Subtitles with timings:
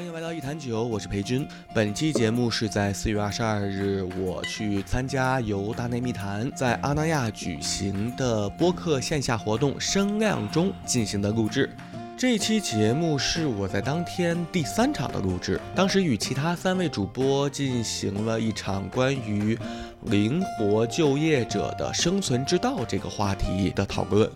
[0.00, 1.46] 欢迎来到一坛酒，我是裴军。
[1.74, 11.68] 本期节目是在四月二十二日，我去参加由大内密谈在阿那亚举行的播客线下活动“声量”中进行的录制。
[12.16, 19.58] 这期节目是我在当天第三场的录制，当时与其他三位主播进行了一场关于
[20.04, 24.30] 灵活就业者的生存之道这个话题的讨论。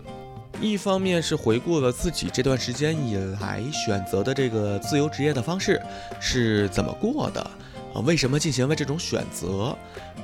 [0.61, 5.81] 一方面是回顾了自己这段时间以来选择的这个自由职业的方式
[6.19, 7.41] 是怎么过的，
[7.93, 9.77] 啊，为什么进行了这种选择？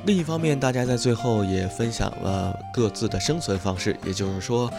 [0.06, 4.72] 另一方面，大家在最后也分享了各自的生存方式，也就是说，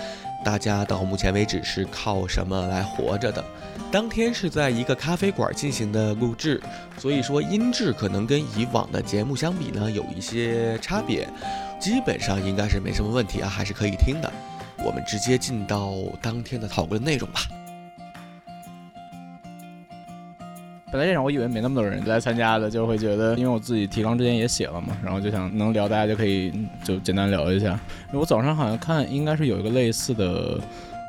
[0.44, 3.44] 大家到目前为止是靠什么来活着的？
[3.92, 6.60] 当天是在一个咖啡馆进行的录制，
[6.98, 11.28] 所以说音质可能跟以往的节目相比呢有一些差别，
[11.78, 14.32] 基本上应该是没什么问题啊，还是可以听的。
[14.84, 17.40] 我们直接进到当天的讨论内容吧。
[20.90, 26.52] 本来这场我以为没那么多人来参加的，就会觉得，因为我自己提纲之前也写了嘛，然后就想能聊，大家就可以
[26.84, 27.80] 就简单聊一下。
[28.12, 30.60] 我早上好像看应该是有一个类似的。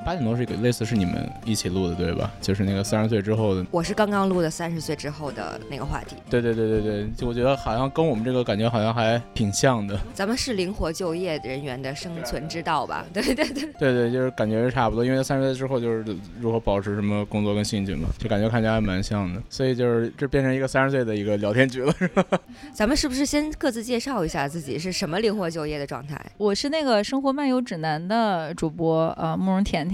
[0.04, 2.32] 八点多是一个类似是你们一起录的对吧？
[2.42, 6.16] 就是那个三十岁之后的，我是刚刚录的三十岁之后的那个话题。
[6.30, 9.98] 对对对对对，就我觉得好像跟我们这个感觉好像还挺像的。
[10.14, 13.06] 咱们是灵活就业人员的生存之道吧？
[13.14, 13.46] 对对对
[13.80, 16.06] 对对，就是感觉是差不多，因为三十岁之后就是
[16.40, 19.42] 如何保持什么工作跟兴趣嘛，就感觉看起来还蛮像的。
[19.50, 22.24] 所以就是这变成一个三十岁的一个聊天局了，是吧？
[22.74, 26.20] 咱们是不是先各自介绍一下自己是什么灵活就业的状态？
[26.38, 29.93] 我是那个生活漫游指南的主播呃，慕容甜甜。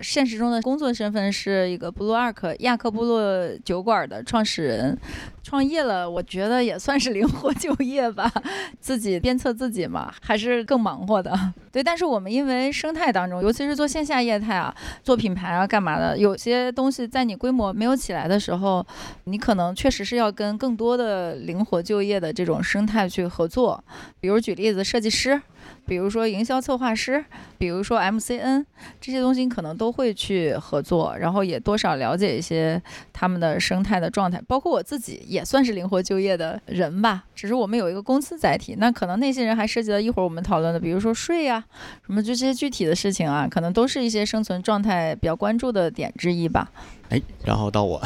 [0.00, 4.98] 现实中的工作身份是一个 Blue Ark 亚克部落酒馆的创始人，
[5.42, 8.30] 创业了，我觉得也算是灵活就业吧，
[8.80, 11.32] 自己鞭策自己嘛，还是更忙活的。
[11.72, 18.84] 对，但是我们因为生态当中，尤其是做线下业态啊，做品牌啊，干嘛的，有些东西在你规模没有起来的时候，
[19.24, 23.82] 你可能确实是要跟更多的灵活就业的这种生态去合作。
[24.20, 25.40] 比如举例子，设计师。
[25.86, 27.24] 比如说营销策划师，
[27.58, 28.64] 比如说 MCN
[29.00, 32.80] 这些东西，可能都会去合作，然后也多少了解一些
[33.12, 34.40] 他们的生态的状态。
[34.46, 38.76] 包括我自己也算是灵活就业的人吧，只是我们有一个公司载体。
[38.78, 41.64] 那可能那些人还涉及到一会儿我们讨论的，比如说税呀，
[42.06, 46.70] 什么就这些具体的事情啊，可能都是一些生存状态比较关注的点之一吧。
[47.10, 48.00] 哎，然后到我，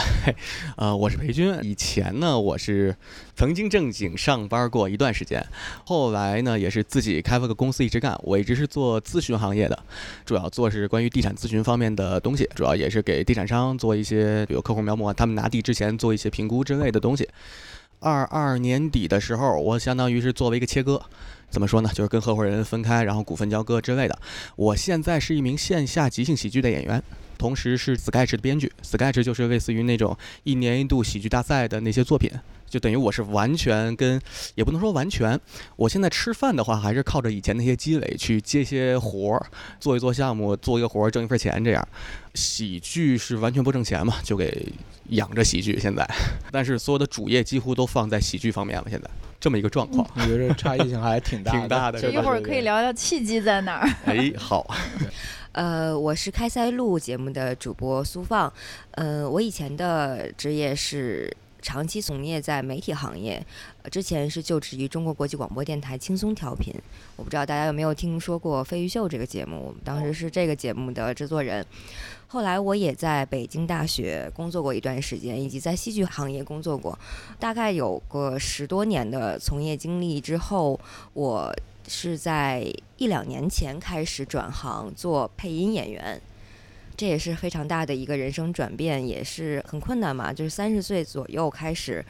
[0.76, 1.54] 呃，我是裴军。
[1.60, 2.96] 以前呢，我是
[3.36, 5.46] 曾经正经上班过一段时间，
[5.84, 8.18] 后来呢，也是自己开了个公司一直干。
[8.22, 9.78] 我一直是做咨询行业的，
[10.24, 17.28] 主要做是关于地产咨询方面的东西，主要也是给地产商做一些，比如客户描摹，他们拿地之前做一些评估之类的东西。
[18.00, 21.02] 二二年底的时候，我相当于是作为一个切割，
[21.50, 21.90] 怎么说呢？
[21.92, 24.18] 就是跟合伙人分开，然后股份交割之类的。
[24.56, 27.02] 我现在是一名线下即兴喜剧的演员。
[27.38, 32.30] 同时是 Sketch 的编剧，Sketch 就是类似于那种一年一度喜剧大赛的那些作品，
[32.68, 34.20] 就等于我是完全跟，
[34.54, 35.38] 也不能说完全，
[35.76, 39.46] 我现在吃饭的话还是靠着以前那些积累去接些活儿，
[39.78, 41.86] 做一做项目，做一个活儿挣一份钱这样。
[42.34, 44.66] 喜剧是完全不挣钱嘛，就给
[45.10, 46.04] 养着喜剧现在，
[46.50, 49.08] 但是所有的主业几乎都放在喜剧方面了，现在
[49.38, 52.00] 这么一个状况，我觉得差异性还挺大 挺大的。
[52.10, 53.88] 一会儿可以聊聊契机在哪儿。
[54.06, 54.74] 哎，好。
[55.54, 58.52] 呃，我是开塞露节目的主播苏放。
[58.90, 61.32] 呃，我以前的职业是
[61.62, 63.40] 长期从业在媒体行业，
[63.88, 66.74] 之前是就职于中国国际广播电台轻松调频。
[67.14, 71.64] 我不知道大家有没有听说过《飞鱼秀》这个节目，我们当时是这个节目的制作人。
[72.34, 76.98] 后来我也在北京大学工作过一段时间，以及在戏剧行业工作过，
[77.38, 80.78] 大概有个十多年的从业经历之后，
[81.12, 81.54] 我。
[81.86, 86.18] 是在一两年前开始转行做配音演员，
[86.96, 90.32] 这也是非常大的一个人生转变，也是很困难嘛。
[90.32, 92.02] 就是三十岁左右开始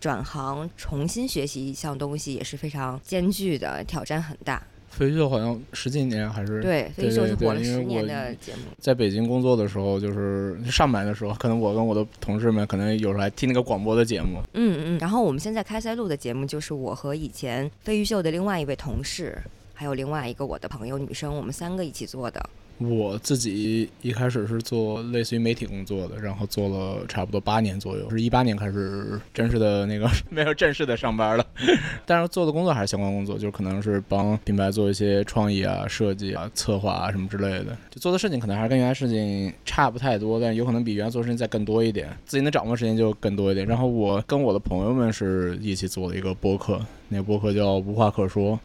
[0.00, 4.66] 转行，重新学习一项东西，也是非常艰巨的，挑战很大。
[4.90, 8.62] 飞秀好像十几年还是对，飞秀是火了十年的节目。
[8.78, 14.42] 在北京工作的时候，就是上班的时候，可能我跟我的同事们可能有时候还听那个广播的节目。
[14.54, 14.98] 嗯嗯。
[14.98, 19.36] 然后我们现在开塞录的节目，就是我和以前飞鱼秀的另外一位同事，
[19.74, 22.50] 还有另外一个我的朋友女生，我们三个一起做的。
[22.78, 31.44] 我自己一开始是做类似于媒体工作的，然后做了差不多八年左右，是一八年开始正式的那个 没有正式的上班了，
[32.06, 43.66] 但是做的工作还是相关工作，就是可能是帮品牌做一些创意啊、设计啊、策划啊什么之类的，就做的事情可能还是跟原来事情差不太多，但有可能比原来做事情再更多一点，自己能掌握时间就更多一点。
[43.66, 48.58] 然后我跟我的朋友们是一起做了一个播客，那个播客叫无话可说。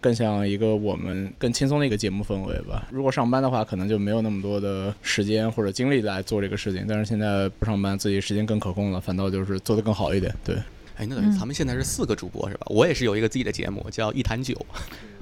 [0.00, 2.88] 更像一个我们更轻松的一个节目氛围吧。
[2.90, 6.84] 如果上班的话，可能就没有那么多的时间或者精力来做这个事情。
[6.88, 10.34] 但是现在不上班，自己时间更可控了，反倒就是做得更好一点。
[10.44, 10.56] 对，
[10.96, 12.66] 哎，那等于咱们现在是四个主播是吧？
[12.70, 14.54] 我也是有一个自己的节目，叫一坛酒，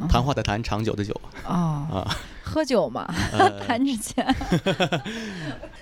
[0.09, 1.13] 谈话的谈，长久的久
[1.45, 2.17] 哦，啊。
[2.49, 4.25] 喝酒嘛，呃 谈之前。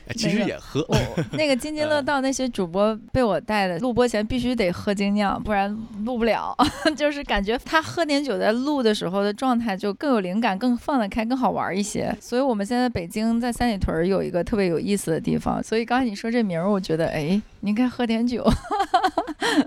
[0.08, 0.96] 哎其实也喝，我
[1.32, 5.68] 那个津津乐道那些主播被我带的，录播前必须得喝精酿，不然
[6.04, 6.56] 录不了。
[6.96, 12.16] 就是感觉他喝点酒在录的时候的状态就更有灵感，更放得开，更好玩一些。
[12.20, 15.60] 所以我们现在北京在三里屯儿有一个特别有意思的地方。
[15.60, 18.48] 所以刚才你说这名儿，我觉得哎，你应该喝点酒。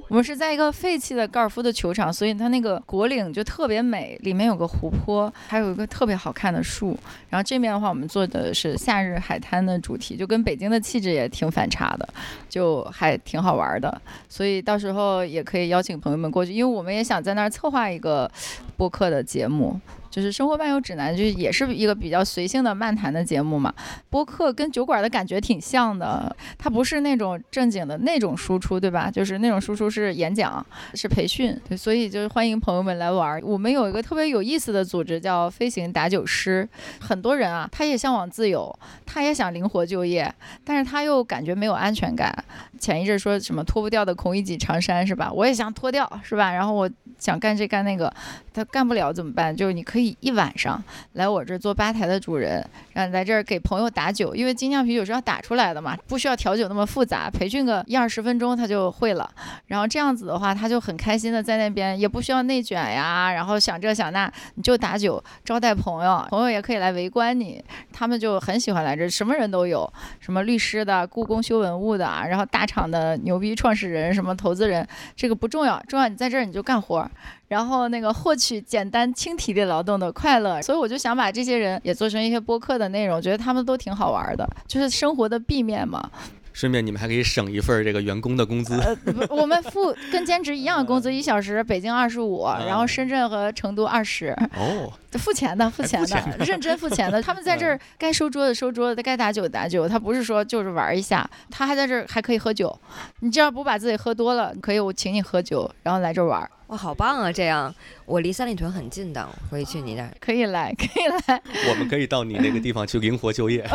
[0.07, 6.88] 我们是在一个废弃的高尔夫的球场，所以它那个果岭就特别美，里面有个湖泊，还有一个特别好看的树。
[7.29, 12.07] 然后这面的话，我们做的是夏日海滩的主题，就跟北京的气质也挺反差的，
[12.47, 14.01] 就还挺好玩的。
[14.27, 18.29] 所以到时候也可以邀请朋友们过去，因为我们也想在那儿策划一个
[18.79, 19.77] 播客的节目。
[20.09, 23.71] 就是《生活漫游指南》，就也是一个比较随性的漫谈的节目嘛。
[24.09, 29.11] 播客跟酒馆的感觉挺像的，它不是那种正经的那种输出，对吧？
[29.11, 30.65] 就是那种输出是演讲，
[30.95, 33.39] 是培训，对，所以就是欢迎朋友们来玩。
[33.43, 36.67] 我们有一个特别有意思的组织叫飞行打酒师，
[36.99, 38.75] 很多人啊，他也向往自由，
[39.05, 40.33] 他也想灵活就业，
[40.65, 42.35] 但是他又感觉没有安全感。
[42.79, 45.31] 前一阵说什么脱不掉的孔乙己长衫是吧？
[45.31, 46.51] 我也想脱掉是吧？
[46.51, 46.89] 然后我
[47.19, 48.11] 想干这干那个，
[48.53, 49.55] 他干不了怎么办？
[49.55, 50.81] 就是你可以一晚上
[51.13, 59.29] 来我这儿做吧台的主人，然后来这儿给朋友打酒，因为精酿啤酒是要打出来的嘛，不需要调酒那么复杂，培训个一二十分钟他就会了。
[59.67, 77.15] 然后这样子的话，他就很开心的在那边，也不需要内卷呀，然后想这想那，你就打酒招待朋友，朋友也可以来围观你，他们就很喜欢来这儿，什么人都有，什么律师的、故宫修文物的，然后大厂的牛逼创始人、什么投资人，这个不重要，重要你在这儿你就干活儿。
[77.47, 86.11] 然后那个获取简单轻体力劳动的快乐，所以我就想把这些人也做成一些播客的内容，觉得他们都挺好玩的，就是生活的 B 面嘛。
[86.51, 88.77] 顺便你们还可以省一份这个员工的工资。
[88.81, 97.21] 呃，不，我们付跟兼职一样的工资， 一小时北京二十五，然后深圳和成都二十，哦，付钱的，付钱的， 认真付钱的。
[97.21, 102.77] 他们在这儿该收桌子收桌子，该打酒打酒，他不是说就是玩一下，他还在这儿还可以喝酒。
[103.21, 107.31] 你只要不把自己喝多了，可以我请你喝酒，然后来这儿玩，哇，好棒啊！
[107.31, 107.73] 这样
[108.05, 110.11] 我离三里屯很近的，我可以去你那儿。
[110.19, 111.41] 可以来，可以来。
[111.67, 113.67] 我们可以到你那个地方去灵活就业。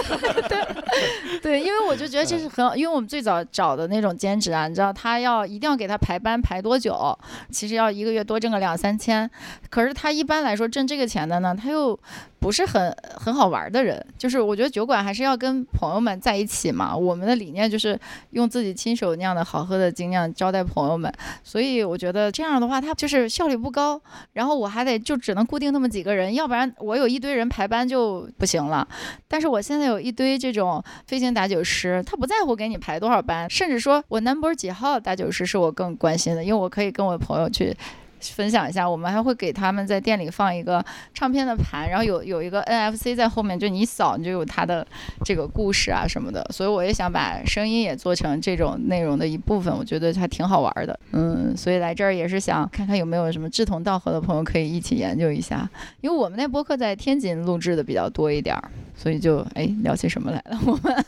[0.48, 7.16] 对，对因为我就觉得这是很好，因为我们最早找的那种兼职啊，你知道他要一定要给他排班排多久，
[7.50, 9.30] 其实要一个月多挣个两三千，
[9.68, 11.98] 可是他一般来说挣这个钱的呢，他又
[12.40, 17.98] 不是很很好玩的人，就是我觉得酒馆还是要跟朋友们在一起嘛，我们的理念就是
[18.30, 21.12] 用自己亲手酿的好喝的精酿招待朋友们，
[21.42, 24.00] 所以我觉得这样的话，他就是效率不高，
[24.34, 28.86] 然后我还得就只能固定那么几个人，要不然我有一堆人排班就不行了。
[29.26, 37.76] 但是我现在有一堆这种飞行打酒师，他不在乎给你排多少班，甚至说我 number 几号打酒师是我更关心的，因为我可以跟我朋友去。
[38.20, 40.84] 分享一下，我们还会给他们在店里放一个
[41.14, 44.86] 唱片的盘，然后有有一个 NFC 在后面，就你一扫你就有他的
[45.24, 46.44] 这个故事啊什么的。
[46.52, 50.98] 所以我也想把声音也做成这种内容的一部分，我觉得还挺好玩的。
[51.12, 55.68] 嗯，所以来这儿也是想看看有没有什么志同道合的朋友可以一起研究一下。
[56.00, 60.58] 因为我们那播客在天津录制的比较多一点儿，所以就哎聊起什么来了。
[60.66, 61.06] 我们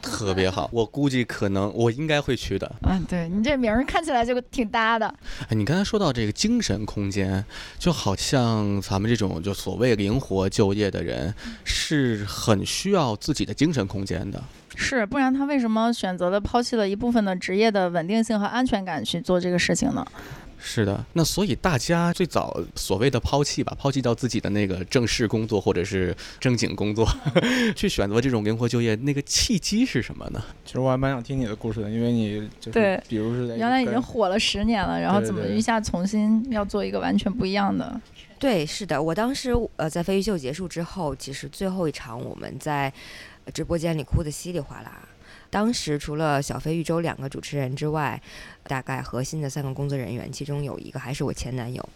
[0.00, 2.70] 特别好，我估计可能我应该会去的。
[2.88, 5.06] 嗯，对你这名儿看起来就挺搭的。
[5.48, 7.44] 哎，你刚才说到这个精神空间，
[7.78, 14.42] 就好像咱们这种就所谓灵活就业的人，是很需要自己的精神空间的。
[14.74, 20.06] 是，不然他为什么选择了抛弃了一部分的职业的稳定性和安全感去做这个事情呢？
[20.68, 27.08] 是的，那所以大家最早所谓的抛弃吧，抛弃掉自己的那个正式工作或者是正经工作，
[27.76, 30.42] 去选择这种灵活就业，那个契机是什么呢？
[30.64, 38.00] 其实我还蛮想听你的故事的，因为你就是对比如是在原来已经火了十年了，然后怎么一下重新要做一个完全不一样的？
[38.40, 42.92] 对，是的，我当时呃在飞鱼秀结束之后，其实最后一场我们在
[43.44, 45.00] 呃直播间里哭得稀里哗啦。
[45.56, 48.20] 当时除了小飞、玉州两个主持人之外，
[48.64, 51.88] 大概核心的三个工作人员，其中有一个还是我前男友。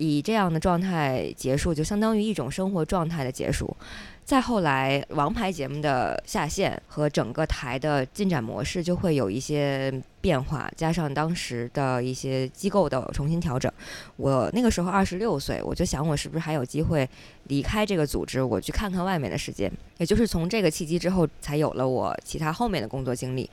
[0.00, 3.76] 以这样的状态结束，就相当于一种生活状态的结束。
[4.24, 13.70] 再后来，王牌节目的下线和整个台的进展模式就会有一些变化，加上当时的一些机构的重新调整。
[14.16, 17.06] 我那个时候二十六岁，我就想我是不是还有机会
[17.48, 19.70] 离开这个组织，我去看看外面的世界。
[19.98, 23.50] 也就是从这个契机之后，才有了我其他后面的工作经历。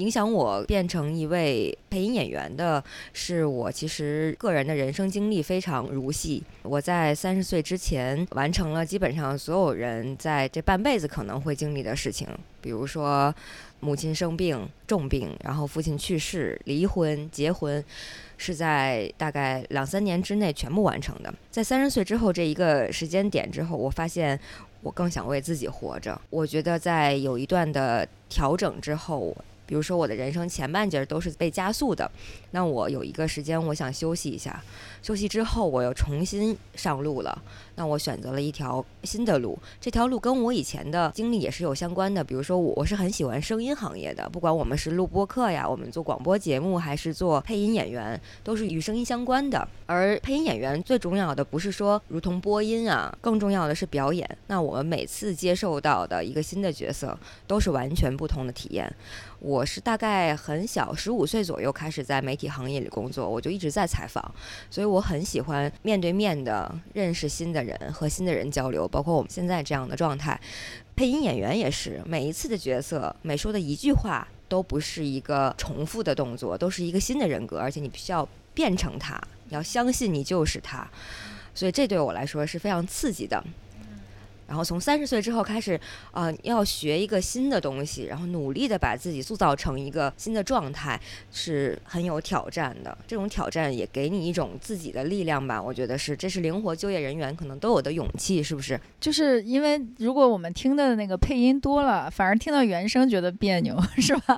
[0.00, 6.42] 影响我变成一位配音演员的是我其实个人的人生经历非常如戏。
[6.62, 12.26] 我在三十岁之前完成了基本上所有人在这半辈子可能会经历的事情，
[12.62, 13.32] 比如说
[13.80, 17.84] 母亲生病重病，然后父亲去世、离婚、结婚，
[18.38, 21.32] 是在大概两三年之内全部完成的。
[21.50, 24.40] 在三十岁之后这一个时间点之后，我发现
[24.80, 26.18] 我更想为自己活着。
[26.30, 29.36] 我觉得在有一段的调整之后。
[29.70, 32.10] 比如说，我的人生前半截都是被加速的，
[32.50, 34.60] 那我有一个时间，我想休息一下。
[35.00, 37.40] 休息之后，我又重新上路了。
[37.76, 42.24] 那我选择了一条新的路，这条路跟我以前的经历也是有相关的。
[42.24, 49.66] 比如说，我我是很喜欢声音行业的，不管我们是录播课呀，我们做广播节目，还是做配音演员，都是与声音相关的。
[49.86, 54.28] 而配音演员最重要的不是说如同播音啊，更重要的是表演。
[54.48, 58.92] 那我们每次接受到的一个新的角色，都是完全不同的体验。
[59.40, 64.22] 我是大概很小，十五岁左右开始在媒体行业里工作，我就一直在采访，
[64.70, 70.38] 所以我很喜欢面对面的认识新的人和新的人交流，包括我们现在这样的状态。
[70.94, 79.18] 配音演员也是，每一次的角色，每说的一句话都不是一个重复的动作，都是一个新的人格，而且你必须要变成他，
[79.48, 80.86] 你要相信你就是他，
[81.54, 83.42] 所以这对我来说是非常刺激的。
[84.50, 85.80] 然后从三十岁之后开始，
[86.10, 92.98] 呃，要学一个新的东西，然后努力的把自己塑造成一个新的状态，是很有挑战的。
[93.06, 98.80] 这种挑战也给你一种自己的力量吧，我觉得是，这是灵活就业人员可能都有的勇气，是不是？
[98.98, 104.36] 就是因为如果我们听的那个配音多了，反而听到原声觉得别扭， 是吧？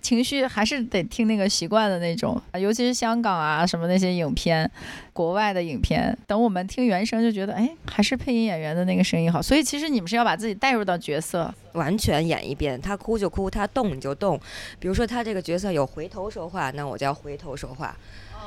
[0.00, 4.70] 情绪还是得听那个习惯的那种，尤其是香港啊什么那些影片。
[5.18, 9.42] 国外的影片，等我们听原声就觉得，哎，还是配音演员的那个声音好。
[9.42, 12.80] 所以其实你们是要把自己带入到角色，完全演一遍。
[12.80, 14.38] 他哭就哭，他动你就动。
[14.78, 17.96] 比如说他这个角色有回头说话，那我就要回头说话。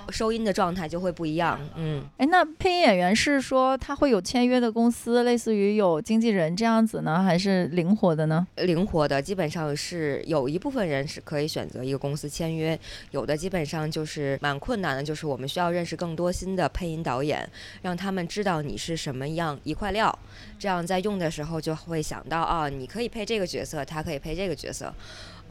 [0.10, 8.46] 收音的状态就会不一样，嗯，哎，那配音演员是说他会有签约的公司，类似于有经纪人这样子呢，还是灵活的呢？
[8.58, 12.77] 灵活的，基本上是有一部分人是可以选择一个公司签约，
[13.12, 17.48] 有的基本上就是蛮困难的，就是我们需要认识更多新的配音导演，
[17.81, 20.17] 让他们知道你是什么样一块料，
[20.60, 24.93] 这样在用的时候就会想到啊，你可以配这个角色，他可以配这个角色。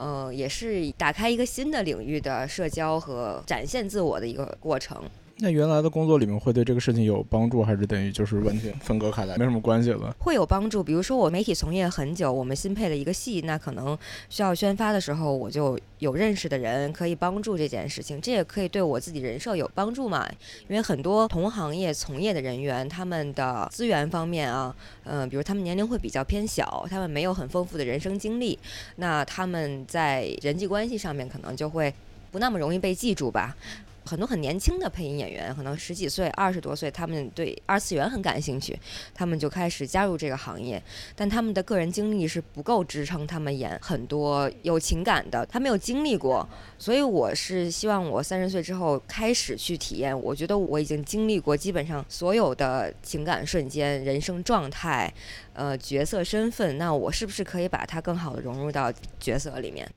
[0.01, 4.99] 呃，也是打开一个新的领域的社交和展现自我的一个过程。
[5.43, 10.15] 那原来的工作里面会对这个事情有帮助，还是等于就是完全分割开来，没什么关系了？
[10.19, 10.83] 会有帮助。
[10.83, 13.97] 比如说我媒体从业很久，我们新配了一个戏，那可能
[14.29, 18.21] 需要宣发的时候，我就有认识的人可以帮助这件事情。
[18.21, 20.29] 这也可以对我自己人设有帮助嘛？
[20.69, 28.59] 因为很多同行业从业的人员，他们的资源方面啊，嗯，比如他们年龄会比较偏小，他们没有很丰富的人生经历，
[28.97, 31.93] 那他们在人际关系上面可能就会
[32.31, 33.57] 不那么容易被记住吧。
[34.03, 38.77] 很多很年轻的配音演员，可能十几岁、二十多岁，他们对二次元很感兴趣，
[39.15, 40.83] 他们就开始加入这个行业。
[41.15, 46.49] 但他们的个人经历是不够支撑他们演很多有情感的，他没有经历过。
[46.77, 50.19] 所以我是希望我三十岁之后开始去体验。
[50.19, 55.13] 我觉得我已经经历过基本上所有的情感瞬间、人生状态、
[55.53, 59.89] 呃角色身份，那我是不是可以把它更好的融入到角色里面？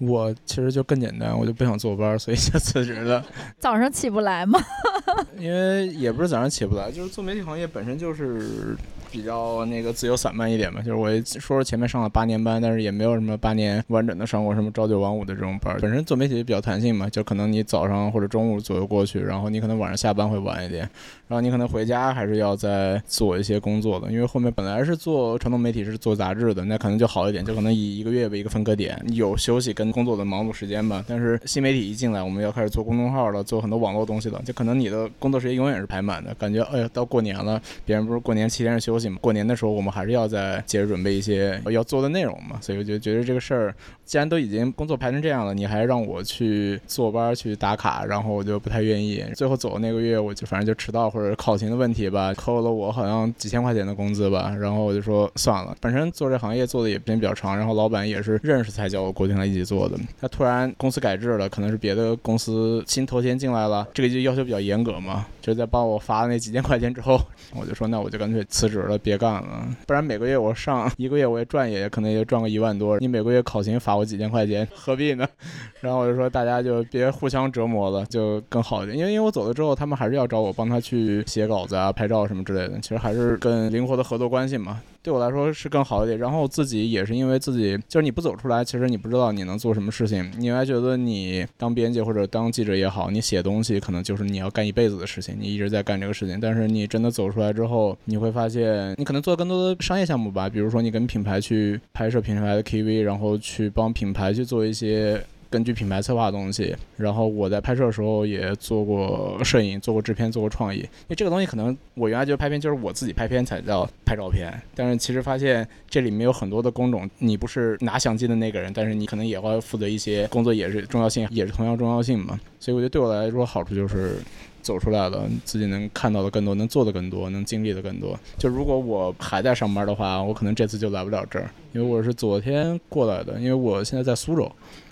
[0.00, 3.24] 我其实就更简单，我就不想坐班，所以就辞职了。
[3.60, 4.58] 早上起不来吗？
[5.38, 8.76] 因为也不是早上起不来，就是做媒体行业本身就是。
[9.10, 15.76] 比较那个自由散漫一点吧，就是我说说前面上了八年班，但是也没有什么八年完整的上过什么朝九晚五的这种班。
[15.80, 20.88] 本身做媒体就比较弹性嘛，就可能你早上或者中午左右过去，然后你可能晚上下班会晚一点，
[21.28, 31.04] 然后你可能回家还是要再做一些工作的，因为后面本来是做传统媒体是做杂志的，那可能就好一点，就可能以一个月为一个分割点，有休息跟工作的忙碌时间吧。
[31.08, 43.74] 但是新媒体一进来，我们要开始做公众号了，做很多网络东西了，就可能你的工作时间永远是排满的，感觉哎呀，到过年了，别人不是过年七天是休过年的时候我们还是要在接着准备一些要做的内容嘛，所以我就觉得这个事儿。
[44.04, 49.24] 既然都已经工作排成这样了，你还让我去坐班去打卡，然后我就不太愿意。
[49.36, 54.52] 最后走的那个月，我就反正就迟到或者考勤的问题吧，扣了我好像几千块钱的工资吧。
[54.58, 59.96] 然后我就说算了，本身做这行业做的也时间比较长，然后老板也是认识才叫我过进来一起做的。
[60.20, 65.24] 他突然公司改制了，可能是别的公司新头衔进来了，这个就要求比较严格嘛。
[65.40, 67.16] 就在帮我发那几千块钱之后，
[67.54, 69.68] 我就说那我就干脆辞职了，别干了。
[69.86, 73.96] 不然每个月我上一个月我也赚也可能也赚个一万多，你每个月考勤罚。
[73.96, 75.26] 我几千块钱，何必呢？
[75.80, 78.96] 然后我就说，大家就别互相折磨了，就更好一点。
[78.96, 82.78] 因为因为我走了之后，他们还是要找我帮他去写稿子啊、拍照什么之类的。
[82.80, 84.80] 其实还是跟灵活的合作关系嘛。
[85.02, 86.18] 对我来说是更好一点。
[86.18, 90.30] 然后自己也是因为自己就是你不走出来，其实你不知道你能做什么事情。
[90.38, 96.38] 你还觉得你当编辑或者当记者也好，你写东西可能就是你要干一辈子的事情，你一直在干这个事情。
[96.40, 105.22] 但是你真的走出来之后，你会发现你可能做更多的商业项目吧，比如说你跟品牌去拍摄品牌的 KV，然后去帮品牌去做一些。
[105.50, 110.78] 根据品牌策划的东西，然后我在拍摄的时候也做过摄影，做过制片，做过创意。
[110.78, 122.38] 因为这个东西可能我原来觉得拍片就是我自己拍片才叫拍照片，但是其实发现这里面有很多的工种，你不是拿相机的那个人，但是你可能也会负责一些工作，也是重要性，也是同样重要性嘛。
[122.60, 124.18] 所以我觉得对我来说好处就是
[124.62, 128.16] 走出来了，自己能看到的更多，能做的更多，能经历的更多。
[128.38, 134.50] 就如果我还在上班的话，我可能这次就来不了这儿，因为我是昨天过来的，因为我现在在苏州。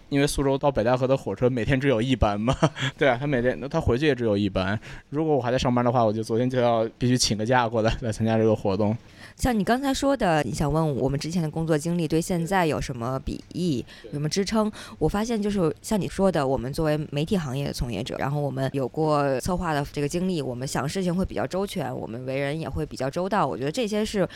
[0.08, 2.56] 因为苏州到北戴河的火车每天只有一班嘛，
[2.96, 4.78] 对啊，他每天他回去也只有一班。
[5.10, 8.96] 如果我还在上班的话，我就昨天就要必须请个假过来来参加这个活动。
[9.36, 14.70] 像你刚才说的，你想问我们之前的工作经历对现在有什么裨益、有什么支撑？
[14.98, 23.46] 我发现就是像你说的，我们作为媒体行业的从业者，然后我们有过策划的这个经历，我们想事情会比较周全，我们为人也会比较周到。
[23.46, 24.28] 我觉得这些是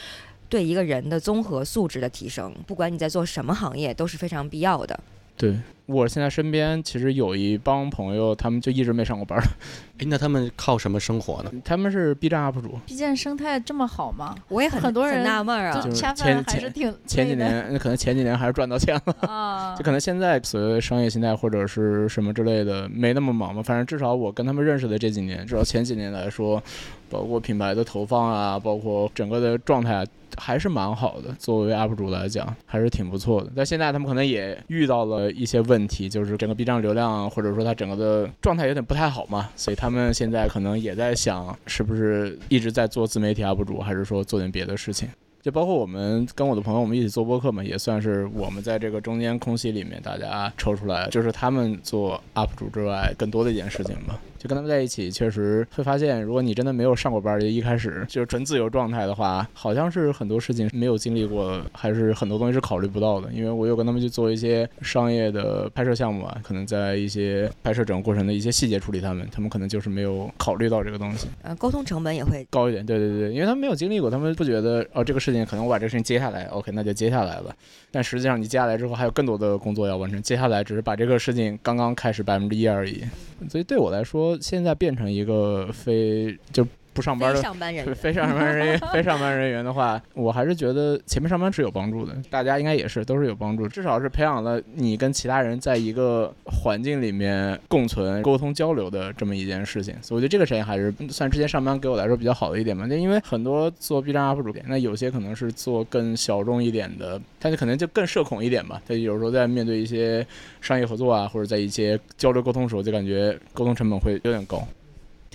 [0.48, 5.00] 对一个人的综合素质的提升，不管你在做什么行业，都是非常必要的。
[5.42, 9.42] 对我现在身边其实有一帮朋友，他们就一直没上过班儿。
[9.98, 11.50] 哎，那他们靠什么生活呢？
[11.64, 12.78] 他们是 B 站 UP 主。
[12.86, 14.36] B 站生态这么好吗？
[14.48, 15.80] 我也很很多人纳闷啊。
[15.80, 19.28] 就前饭还是挺前几年，可能前几年还是赚到钱了。
[19.28, 26.62] 啊 就可能现在所谓商业心态或者是什么之类的没那么忙嘛，反正至少我跟他们认识的这几年，至少前几年来说，
[27.12, 30.04] 包括品牌的投放啊，包括整个的状态
[30.38, 31.30] 还是蛮好的。
[31.38, 33.52] 作为 UP 主来讲，还是挺不错的。
[33.54, 45.06] 但现在他们可能也遇到了一些问题，就是整个 B 站流量或者说它整个的状态有点不太好嘛，所以他们现在可能也在想，是不是一直在做自媒体 UP 主，还是说做点别的事情。
[45.42, 54.16] 就包括我们跟我的朋友，我们一起做播客嘛，也算是我们在这个中间空隙里面，大家抽出来，就是他们做 UP 主之外更多的一件事情吧。
[54.42, 63.30] 就跟他们在一起，确实会发现，如果你真的没有上过班，就一开始 就是纯自由状态的话，好像是很多事情没有经历过，还是很多东西是考虑不到的。
[63.32, 71.28] 因为我有跟他们去做一些商业的拍摄项目啊，可能在一些拍摄整个过程的一些细节处理，他们他们可能就是没有考虑到这个东西。
[71.42, 77.54] 呃，沟通成本也会高一点，对对对，因为他们没有经历过，他们不觉得哦，这个事情可能我把这个事情接下来，OK，那就接下来吧。
[77.92, 83.04] 但实际上你接下来之后还有更多的工作要完成，接下来只是把这个事情刚刚开始百分之一而已。
[83.48, 87.42] 所以对我来说，现在变成一个非就不上班非的。
[87.42, 87.94] 上班人员。
[87.94, 99.94] 非上班人员， 非上班人员的话，我还是觉得前面上班是有帮助的， 大家应该也是都是有帮助，至少是培养了你跟其他人在一个环境里面共存、沟通交流的这么一件事情。
[100.02, 102.86] 所以我觉得这个事情还是算之前上班给我来说比较好的一点嘛。
[102.88, 108.80] 那因为很多做 B 站 UP 主，那有些可能是做更小众一点的，他就可能就更社恐一点吧。
[108.86, 110.26] 他有时候在面对一些
[110.60, 114.66] 商业合作啊，或者在一些交流沟通的时候，就感觉沟通成本会有点高。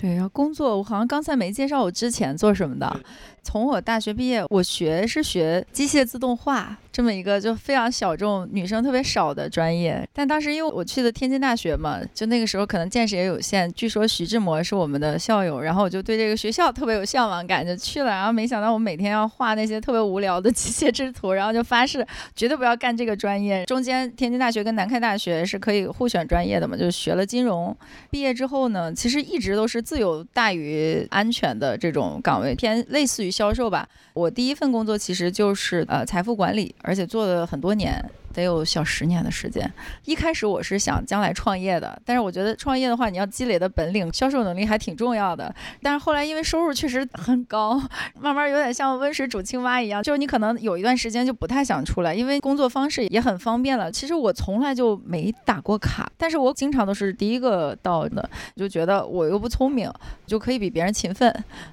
[0.00, 3.00] 对，然后工作我好像刚才没介绍我之前做什么的。
[3.42, 10.04] 从我大学毕业，我学是学机械自动化这么一个就非常小众、女生特别少的专业。
[10.12, 13.72] 但当时因为我去的天津大学嘛，就那个时候可能见识也有限。
[13.72, 18.10] 据说徐志摩是我们的校友，然后我就对这个学校特别有向往感，就去了。
[18.10, 23.64] 然后没想到我每天要画那些特别无聊的机械制图，然后就发誓绝对不要干这个专业。
[23.66, 27.72] 中间天津大学跟南开大学是可以互选专业的嘛，就学了金融。
[28.10, 33.88] 毕业之后呢，其实一直都是自由大于安全的这种岗位，偏类似于销售吧。
[34.14, 38.02] 我第一份工作其实就是呃财富管理，而且做了很多年。
[38.32, 39.70] 得有小十年的时间。
[40.04, 45.54] 一开始我是想将来创业的，但是我觉得创业的话，你要积累的本领、销售能力还挺重要的。
[45.82, 47.80] 但是后来因为收入确实很高，
[48.20, 53.90] 慢慢有点像温水煮青蛙一样，就是你可能有一段时间就不太想出来，因为工作方式也很方便了。
[53.90, 59.90] 其实我从来就没打过卡，但是我经常都是第一个到的，就觉得我又不聪明，
[60.26, 61.30] 就可以比别人勤奋，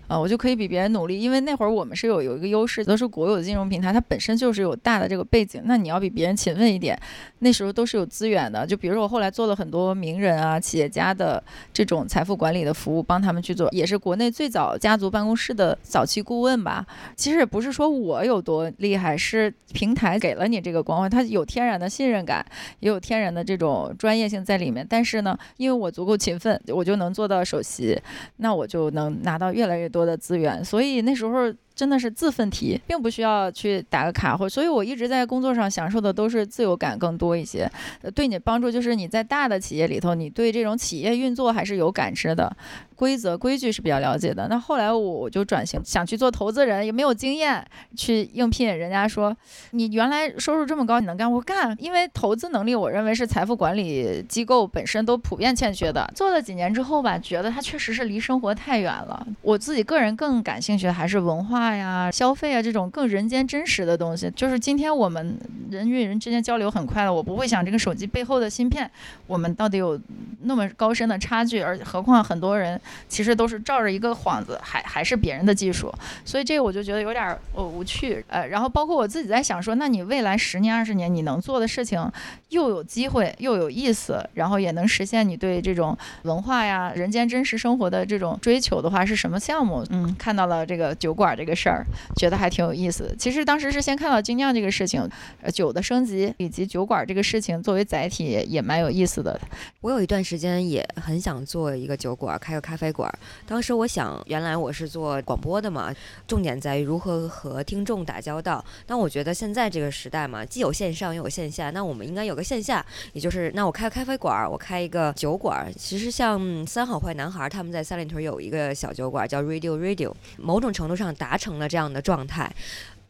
[0.07, 1.19] 啊、我就可以比别人努力。
[1.19, 6.95] 因为那会儿我们是有有一个优势，都是国有的金融平台，它本身就是有大的这个背景，那你要比别人勤奋一点。
[7.39, 16.85] 那时候都是有资源的，就比如说我后来做了很多名人啊、企业家的这种财富管理的服务，帮他们去做，也是国内最早家族办公室的早期顾问吧。
[17.15, 22.45] 其实也不是说我有多厉害，是平台给了你这个光环，它有天然的信任感，
[22.79, 24.85] 也有天然的这种专业性在里面。
[24.87, 27.99] 但是呢，因为我足够勤奋，我就能做到首席，
[28.37, 30.63] 那我就能拿到越来越多的资源。
[30.63, 34.47] 所以那时候真的是自奋题，并不需要去打个卡或。
[34.47, 37.69] 所以我一直在工作上享受的都是自由感更多一些。
[38.13, 42.55] 对你帮助就是你在大的企业里头，你对这种企业运作还是有感知的。
[42.95, 44.47] 规则规矩是比较了解的。
[44.47, 47.61] 那后来我我就转型，想去做投资人，也没有经验
[47.93, 48.65] 去应聘。
[48.65, 49.35] 人家说
[49.71, 51.29] 你原来收入这么高，你能干？
[51.29, 56.09] 我干，因为投资能力，我认为是财富管理机构本身都普遍欠缺的。
[56.15, 59.27] 做了几年之后吧，觉得它确实是离生活太远了。
[59.41, 64.29] 我自己个人更感兴趣的还是文化呀、消费啊这种更人间真实的东西。
[64.35, 65.39] 就是今天我们
[65.71, 68.91] 人与人之间交流很快了，我不会想这个手机背后的芯片，
[69.27, 69.97] 我们到底有
[70.41, 72.65] 那么高深的差距，而何况很多人。
[73.07, 75.93] 其实都是照着一个幌子，还还是别人的技术，
[76.25, 78.21] 所以这个我就觉得有点呃无趣。
[78.27, 82.11] 呃，然后包括我自己在想说，那你未来十年、二十年你能做的事情，
[82.49, 89.85] 又有机会又有意思，然后也能实现你对这种文化呀、人间真实生活的这种追求的话，是什么项目？
[89.91, 91.83] 嗯，看到了这个酒馆这个事儿，
[92.15, 93.15] 觉得还挺有意思。
[93.17, 95.09] 其实当时是先看到精酿这个事情，
[95.41, 99.39] 呃，酒的升级以及酒馆这个事情作为载体也蛮有意思的。
[99.81, 102.75] 我有一段时间也很想做一个酒馆，开个咖啡。
[102.75, 103.09] 咖啡馆，
[103.47, 105.95] 当时我想，原来我是做广播的嘛，
[106.27, 108.63] 重点在于如何和听众打交道。
[108.85, 115.71] 但我觉得现在这个时代嘛，既有线上又有线下，那我们应该有个线下，也就是那我开个咖啡馆，我开一个酒馆。
[115.77, 122.51] 其实像三好坏男孩他们在三里屯有一个小酒馆叫 Radio Radio，某种程度上达成成了这样的状态。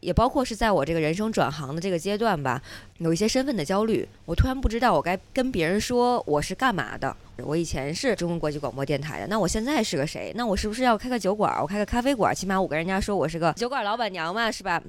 [0.00, 2.62] 也包括是在我这个人生转行的这个阶段吧，
[2.98, 4.06] 有一些身份的焦虑。
[4.26, 7.16] 我突然不知道我该跟别人说我是干嘛的。
[7.38, 10.32] 我以前是中国国际广播电台的，那我现在是个谁？
[10.36, 11.58] 那我是不是要开个酒馆？
[11.60, 14.80] 我开个咖啡馆，起码我跟人家说我是个酒馆老板娘嘛，是吧？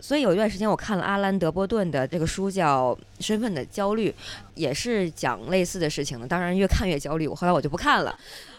[0.00, 4.10] 所以有一段时间我看了阿兰·德波顿的这个书，叫《身份的焦虑》，
[4.54, 6.26] 也是讲类似的事情的。
[6.26, 8.18] 当然越看越焦虑，我后来我就不看了。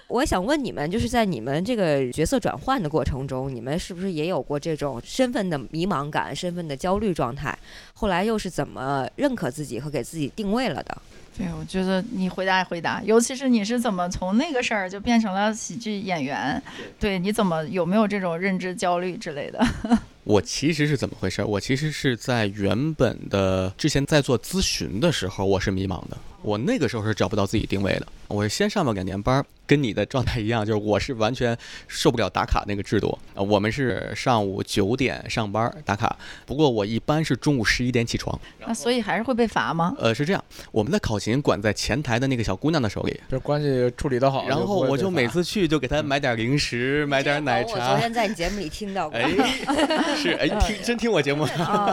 [0.10, 7.58] 我想问你们，就是在你们这个角色转换的过程中，你们是不是也有过这种身份的迷茫感、身份的焦虑状态？
[7.93, 10.98] 后来又是怎么认可自己和给自己定位了的？
[11.38, 16.62] 对，我觉得你回答回答，尤其是你是怎么从那个事儿就变成了喜剧演员？
[16.98, 19.63] 对，你怎么有没有这种认知焦虑之类的？
[20.28, 21.42] 我其实是怎么回事？
[21.42, 26.18] 我其实是在原本的之前在做咨询的时候，我是迷茫的。
[26.42, 28.08] 我那个时候是找不到自己定位的。
[28.28, 33.18] 我是先上了两年班，跟你的状态一样，就是我是完全受不了打卡那个制度。
[33.34, 38.38] 呃，我们是上午九点上班打卡，不过我一般是中午十一点起床。
[38.60, 39.96] 那所以还是会被罚吗？
[39.98, 44.48] 呃，是这样，我们的考勤管在前台的那个小姑娘的手里，这关系处理得好。
[44.48, 47.72] 然后我就每次去就给她买点零食，买点奶茶。
[47.72, 49.18] 我昨天在你节目里听到过。
[49.18, 49.28] 哎
[50.17, 51.45] 是哎，听真听我节目。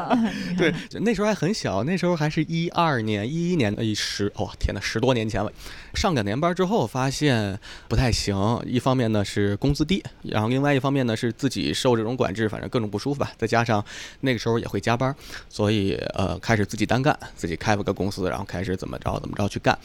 [0.56, 5.52] 对，那时候还很小，那时候还是一二年、一一年的一十，哇，天哪，十多年前了。
[5.94, 7.58] 上两年班之后，发现
[7.88, 8.34] 不太行。
[8.66, 13.30] 一方面呢是工资低，然后另外一方面呢是自己受这种管制，反正各种不舒服吧。
[13.37, 13.84] 再加上
[14.20, 15.14] 那个时候也会加班，
[15.48, 19.78] 所以呃开始自己单干，自己开了个公司，然后开始怎么着怎么着去干，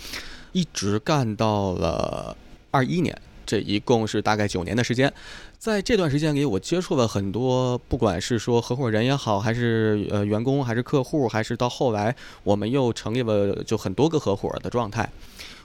[0.53, 2.35] 一直干到了
[2.71, 5.11] 二一年，这一共是大概九年的时间。
[5.59, 15.11] 在这段时间里，我接触了很多，不管是说合伙人也好，还是呃员工，还是客户，还是到后来我们又成立了就很多个合伙的状态。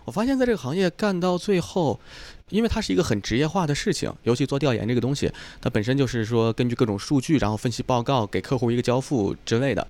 [0.04, 2.00] 我发现，在这个行业干到最后，
[2.48, 5.30] 因为它是一个很职业化的事情，尤其做调研这个东西，
[5.61, 9.87] 它本身就是说根据各种数据，然后分析报告给客户一个交付之类的，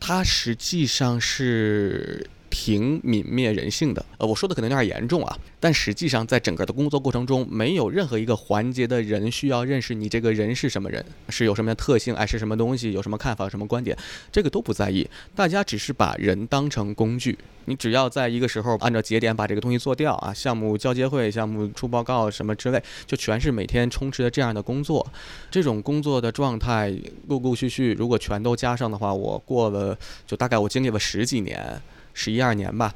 [0.00, 2.26] 它实际上是。
[2.52, 13.96] 挺泯灭人性的，呃，我说的可能有点严重啊，但实际上在整个的工作过程中，没有任何一个环节的人需要认识你这个人是什么人，是有什么样的特性，爱是什么东西，有什么看法，有什么观点，
[14.30, 25.06] 这个都不在意，大家只是把人当成工具，你只要在一个时候按照节点把这个东西做掉啊，项目交接会、项目出报告什么之类，就全是每天充斥着这样的工作，
[25.50, 26.92] 这种工作的状态
[27.28, 31.80] 陆陆续续，如果全都加上的话，我过了就大概我经历了十几年。
[32.14, 32.94] 十一二年吧，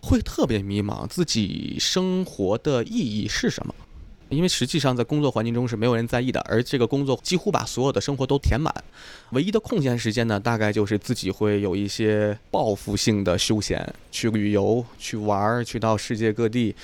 [0.00, 3.74] 会特别迷茫，自己生活的意义是什么？
[4.28, 8.74] 因为实际上在工作环境中是没有人在意的，而这个工作几乎把所有的生活都填满，
[9.30, 16.74] 唯一的空闲时间呢，大概就是自己会有一些报复性的休闲，去旅游，去玩儿，去到世界各地。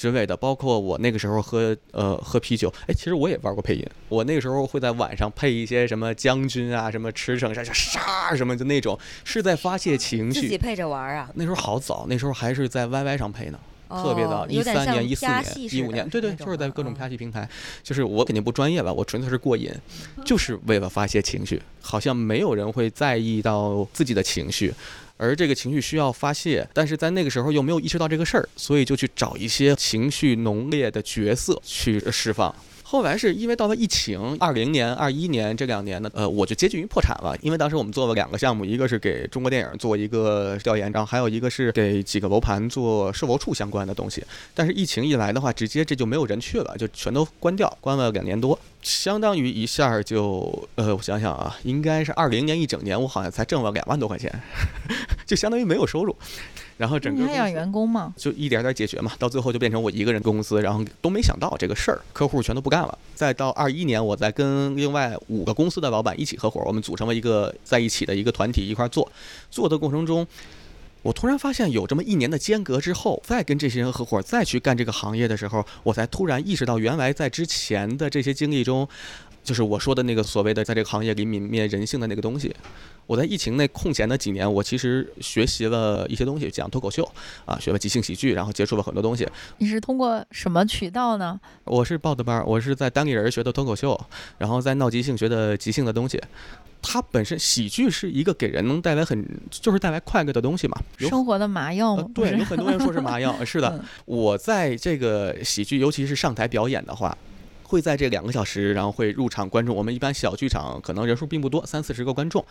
[0.00, 3.86] 之类的，包括我那个时候喝呃喝啤酒，哎，其实我也玩过配音。
[4.08, 10.40] 我那个时候会在晚上配一些什么将军啊，什么驰骋啥啥什么就那种，是在发泄情绪。
[10.40, 11.28] 自己配着玩啊？
[11.34, 13.60] 那时候好早，那时候还是在 YY 上配呢，
[13.90, 17.46] 特别早，一三年、一四年、一五年，对对，就是在各种拍戏平台。
[17.82, 19.70] 就是我肯定不专业吧，我纯粹是过瘾，
[20.24, 21.60] 就是为了发泄情绪。
[21.82, 24.72] 好像没有人会在意到自己的情绪。
[25.20, 32.54] 而这个情绪需要发泄，但是在那个时候又没有意识到这个事儿，所以就去找一些情绪浓烈的角色去释放。
[32.90, 44.24] 后来是因为到了疫情，二零年、二一年这两年呢，呃，我就接近于破产了，因为当时我们做了两个项目，一个是给中国电影做一个调研，然后还有一个是给几个楼盘做售楼处相关的东西。
[44.52, 54.28] 但是疫情一来的话，直接这就没有人去了，就全都关掉，关了两年多，相当于一下就，呃，我想想啊，应该是二零年一整年，我好像才挣了两万多块钱，
[55.24, 56.16] 就相当于没有收入。
[56.80, 58.14] 然后整个你还养员工吗？
[58.16, 62.98] 就一点点解决嘛，到最后就变成我一个人公司，然后都没想到这个事儿，客户全都不干了。
[63.14, 69.12] 再到二一年，我再跟另外五个公司的老板一起合伙，我们组成了一个在一起的一个团体一块做，
[69.50, 70.26] 做的过程中，
[71.02, 78.88] 我突然发现有这么一年的间隔之后，再跟这些人合伙再去干这个行业的时候，我才突然意识到，原来在之前的这些经历中，
[79.44, 82.56] 就是我说的那个所谓的在这个行业里泯灭人性的那个东西。
[83.10, 87.02] 我在疫情那空闲的几年，我其实学习了一些东西，讲脱口秀
[87.44, 89.28] 啊，学了即兴喜剧，然后接触了很多东西。
[89.58, 91.40] 你是通过什么渠道呢？
[91.64, 94.00] 我是报的班儿，我是在单立人学的脱口秀，
[94.38, 96.22] 然后在闹即兴学的即兴的东西。
[96.80, 100.80] 它本身喜剧是一个给人能带来很就是带来快乐的东西嘛。
[100.96, 102.04] 生活的麻药吗？
[102.04, 103.84] 呃对，有很多人说是麻药， 呃是的嗯。
[104.04, 107.18] 我在这个喜剧，尤其是上台表演的话，
[107.70, 109.76] 会在这两个小时，然后会入场观众。
[109.76, 112.44] 我们一般小剧场可能人数并不多，三四十个观众。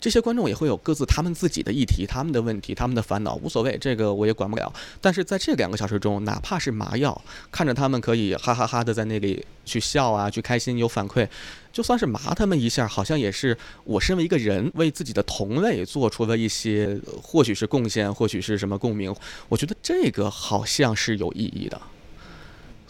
[0.00, 4.72] 这些观众也会有各自他们自己的议题、他们的问题、他们的烦恼，无所谓，这个我也管不了。
[5.00, 7.20] 但是在这两个小时中，哪怕是麻药，
[7.52, 11.28] 看着他们可以哈哈哈的在那里去笑啊，去开心，有反馈，
[11.72, 19.14] 就算是麻他们一下，好像也是我身为一个人，为自己的同类做出了一些，或许是贡献，或许是什么共鸣。
[19.48, 21.80] 我觉得这个好像是有意义的。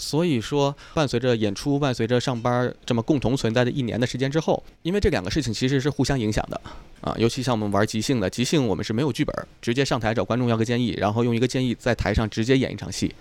[0.03, 6.61] 所以说，伴随着演出，伴随着上班这么共同存在的一年的时间之后，因为这两个事情其实是互相影响的
[7.01, 7.15] 啊。
[7.17, 13.15] 尤其像我们玩即兴的，即兴我们是没有剧本，直接上台找观众要个建议，然后用一个建议在台上直接演一场戏。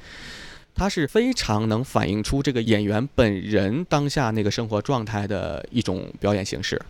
[0.74, 6.82] 它是非常能反映出这个演员本人当下那个生活状态的一种表演形式。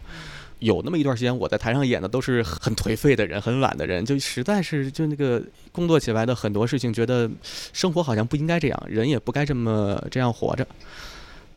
[0.61, 7.29] 有那么一段时间，我在台上演的都是很颓废的人，很懒的人，就实在是就那个工作起来的很多事情，觉得
[7.73, 10.65] 生活好像不应该这样，人也不该这么这样活着。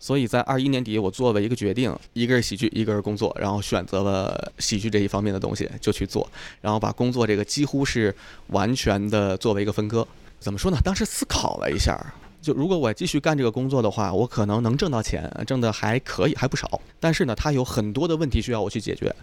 [0.00, 6.26] 所以在二一年底，我做了一个决定，一个是喜剧，一个是工作，然后选择了喜剧这一方面的东西就去做，
[6.60, 8.14] 然后把工作这个几乎是
[8.48, 10.06] 完全的作为一个分割。
[10.40, 10.78] 怎么说呢？
[10.82, 11.98] 当时思考了一下，
[12.44, 16.78] 就如果我继续干这个工作的话，我可能能挣到钱，挣的还可以，还不少。
[17.00, 19.14] 但是呢，它有很多的问题需要我去解决，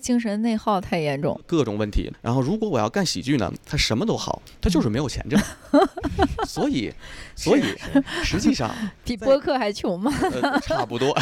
[0.00, 1.40] 精神内耗太严重。
[1.46, 2.10] 各种问题。
[2.20, 5.40] 然后如果我要干喜剧呢，它什么都好，它就是没有钱挣。
[6.44, 6.92] 所以，
[7.36, 7.62] 所以
[8.24, 10.12] 实际上 比播客还穷吗？
[10.42, 11.16] 呃差不多。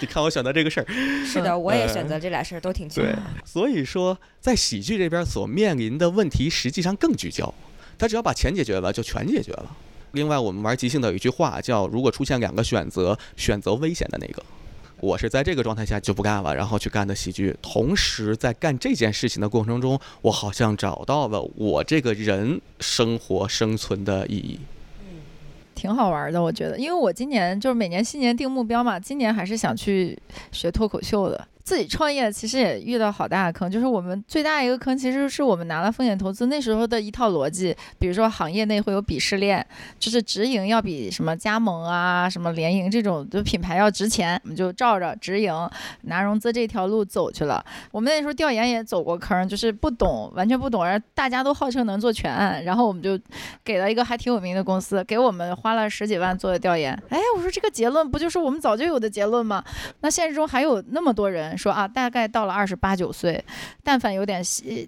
[0.00, 0.86] 你看我选择这个事儿，
[1.26, 3.12] 是的，我也呃选择这俩事儿都挺轻对，
[3.44, 7.52] 所以说在喜剧这边所面临的问题实际上更聚焦，
[7.98, 9.76] 他只要把钱解决了，就全解决了。
[10.12, 14.42] 另外，我们玩即兴的有一句话叫：如果出现两个选择，选择危险的那个。
[15.00, 17.56] 我是在这个状态下就不干了，然后去干的喜剧。
[17.60, 24.60] 同时，在干这件事情的过程中，我好像找到了我这个人生活生存的意义。
[25.74, 30.16] 挺好玩的，我觉得，因为我今年就是每年新年定目标嘛，今年还是想去
[30.52, 31.48] 学脱口秀的。
[31.62, 39.64] 自己创业其实也遇到好大的坑，就是我们最大一个坑其实是我们拿了风险投资那时候的一套逻辑，比如说行业内会有鄙视链，
[39.98, 45.54] 就是直营要比什么加盟啊、什么联营这种的品牌要值钱，我们就照着直营
[46.02, 47.64] 拿融资这条路走去了。
[47.90, 53.18] 我们那时候调研也走过坑，就是不懂，完全不懂，然后大家都号称能做全案，然后我们就
[53.64, 56.92] 给了一个还挺有名的公司，给我们花了十几万做的调研。
[57.08, 59.62] 哎，我说这个结论不就是我们早就有的结论吗？
[60.00, 63.42] 那现实中还有那么多人说啊，大概到了二十八九岁，
[63.82, 64.42] 但凡有点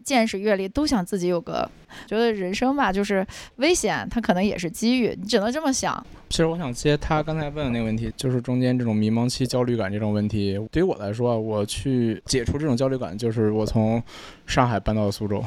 [0.04, 1.68] 见识阅历，都想自己有个。
[2.08, 3.24] 觉得人生吧，就是
[3.56, 6.04] 危险，它可能也是机遇，你只能这么想。
[6.28, 14.02] 其实我想接他刚才问的那个问题，就是中间这种迷茫期、焦虑感这种问题，对于我来说，我去解除这种焦虑感，就是我从
[14.44, 15.40] 上海搬到了苏州，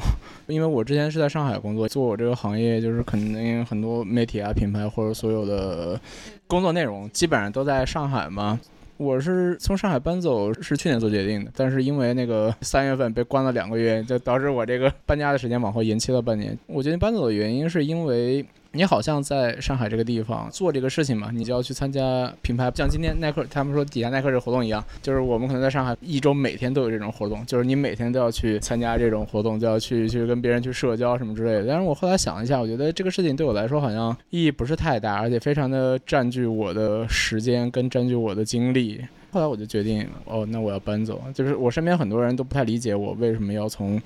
[0.46, 6.00] 因为我之前是在上海工作，做我这个行业，就是肯定很多媒体啊、品牌或者所有的
[6.46, 8.58] 工作内容基本上都在上海嘛。
[8.98, 16.58] 我是从上海搬走是去年做决定的，但是因为那个 三月份被关了两个月，就导致我这个搬家的时间往后延期了半年。
[16.66, 31.66] 我决定搬走的原因是因为你好像在上海这个地方做这个事情嘛，你就要去参加品牌，像今天耐克他们说底下耐克这个活动一样，就是我们可能在上海一周每天都有这种活动，就是你每天都要去参加这种活动，就要去去跟别人去社交什么之类的。
[31.66, 39.00] 但是我后来想了一下，我觉得这个事情对我来说好像意义不是太大，而且非常的占据我的时间跟占据我的精力。
[39.30, 41.22] 后来我就决定，哦，那我要搬走。
[41.34, 44.00] 就是我身边很多人都不太理解我为什么要从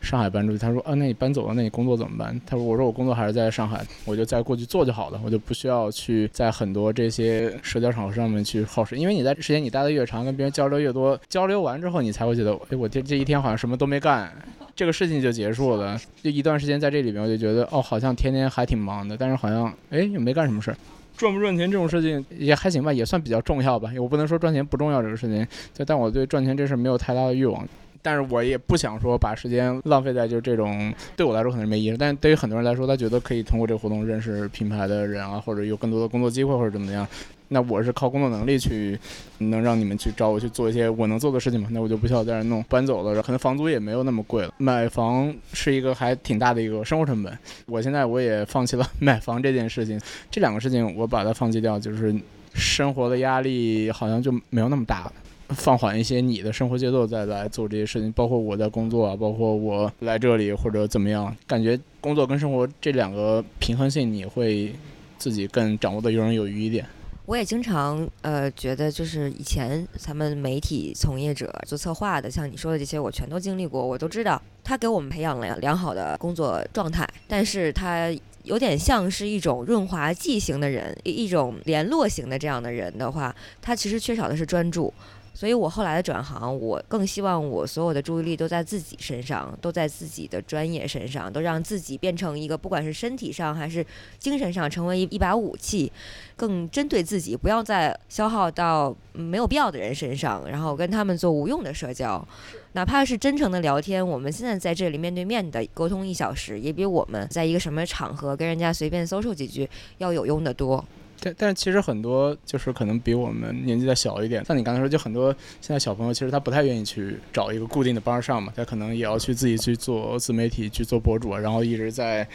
[0.00, 0.58] 上海搬出去。
[0.58, 2.40] 他说，啊，那你搬走了，那你工作怎么办？
[2.46, 8.96] 他说，我说我工作还是在上海，我就再过去做就好了，我就不需要去在很多这些社交场合上面去耗时。
[8.96, 14.32] 因为你在时间你待的越长，跟别人交流越多，交流完之后，你才会觉得，哎，我这这一天好像什么都没干，
[14.74, 16.00] 这个事情就结束了。
[16.22, 20.76] 就一段时间在这里面，我就觉得，哦，好像天天还挺忙的，但是好像，哎，也没干什么事儿。
[21.16, 23.90] 赚不赚钱这种事情也还行吧，也算比较重要吧。
[23.98, 27.66] 我不能说赚钱不重要这个事情，就但我对赚钱这事没有太大的欲望。
[28.02, 37.06] 但是我也不想说把时间浪费在就是这种对我来说可能是没意思，但是对于很多人来说，他觉得可以通过这个活动认识品牌的人啊，或者有更多的工作机会或者怎么样。
[37.50, 38.98] 那我是靠工作能力去，
[39.38, 41.66] 能让你们去找我去做一些我能做的事情嘛？
[41.72, 42.62] 那我就不需要在这弄。
[42.64, 44.52] 搬走了，可能房租也没有那么贵了。
[44.58, 47.38] 买房是一个还挺大的一个生活成本。
[47.64, 49.98] 我现在我也放弃了 买房这件事情。
[50.30, 52.14] 这两个事情我把它放弃掉，就是
[52.52, 55.12] 生活的压力好像就没有那么大了。
[55.48, 64.74] 放缓一些你的生活节奏再来做这些事情，包括我在工作啊，包括我来这里或者怎么样，感觉工作跟生活这两个平衡性你会
[65.16, 66.84] 自己更掌握的游刃有余一点。
[67.24, 78.10] 我也经常呃觉得，就是以前咱们媒体从业者做策划的，像你说的这些，我全都经历过，我都知道，他给我们培养了良好的工作状态，但是他
[78.44, 84.92] 有点像是一种润滑剂型的人，一种联络型的这样的人的话，他其实缺少的是专注。
[85.38, 93.86] 所以我后来的转行，我更希望我所有的注意力都在自己身上，都在自己的专业身上，都让自己变成一个，不管是身体上还是
[94.18, 95.92] 精神上，成为一一把武器，
[96.34, 102.26] 更针对自己，不要再消耗到没有必要的人身上，然后跟他们做无用的社交，
[102.72, 110.84] 哪怕是真诚的聊天，我们现在在这里面对面的沟通一小时，也比我们在一个什么场合跟人家随便 social 几句要有用的多。
[111.20, 122.28] 但但其实很多就是可能比我们年纪再小一点，像你刚才说，就很多现在小朋友其实他不太愿意去找一个固定的班上嘛，他可能也要去自己去做自媒体，去做博主，然后一直在。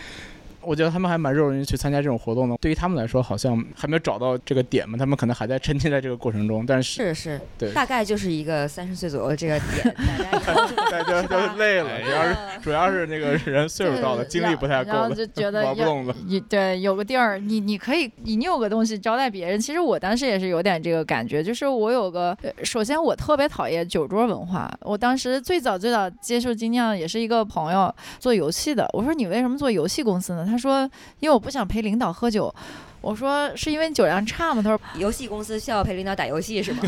[0.65, 2.56] 我觉得他们还蛮热衷于去参加这种活动的。
[2.62, 6.65] 对于他们来说，好像还没有找到这个点嘛，他们可能还在沉浸在这个过程中。
[6.65, 9.95] 但是是是，对，大概就是一个三十岁左右的这个点，
[10.91, 15.73] 大家 就累了，主要是主要是那个人岁数到了，精力不太够 了，就觉得
[16.26, 19.60] 你对有个地儿，你你可以你你有个东西招待别人。
[19.60, 24.71] 其实我当时也是有点这个感觉，就是我有个，首先我特别讨厌酒桌文化。
[24.82, 30.45] 我当时最早最早接触精酿也是一个朋友做游戏的，我说你为什么做游戏公司呢？
[30.45, 30.89] 他他说
[31.20, 32.54] ：“因为我不想陪领导喝酒。”
[33.04, 36.82] 我说：“是因为酒量差吗？”他说：“游戏公司需要陪领导打游戏是吗？”